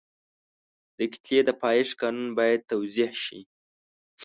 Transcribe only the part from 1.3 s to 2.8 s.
د پایښت قانون باید